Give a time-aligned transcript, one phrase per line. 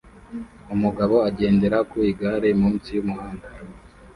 [0.73, 3.47] Umugabo agendera ku igare munsi y'umuhanda